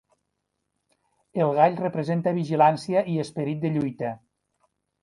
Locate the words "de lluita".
3.67-4.15